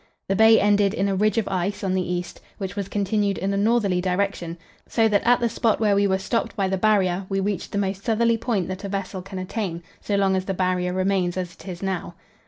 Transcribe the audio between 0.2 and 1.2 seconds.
The bay ended in a